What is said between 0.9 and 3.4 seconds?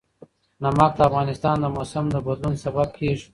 د افغانستان د موسم د بدلون سبب کېږي.